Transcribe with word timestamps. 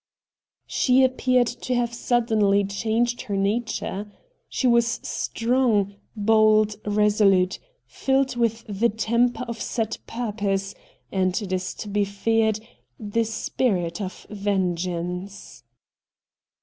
She 0.65 1.03
appeared 1.03 1.45
to 1.45 1.75
have 1.75 1.93
suddenly 1.93 2.63
changed 2.65 3.21
her 3.21 3.37
nature. 3.37 4.11
She 4.49 4.65
was 4.65 4.99
strong, 5.03 5.93
bold, 6.15 6.77
resolute— 6.87 7.59
filled 7.85 8.35
with 8.35 8.63
the 8.67 8.89
temper 8.89 9.43
of 9.43 9.61
set 9.61 9.99
purpose, 10.07 10.73
and, 11.11 11.39
it 11.39 11.53
is 11.53 11.75
to 11.75 11.87
be 11.87 12.03
feared, 12.03 12.59
the 12.99 13.25
spirit 13.25 14.01
of 14.01 14.25
vengeance. 14.31 15.63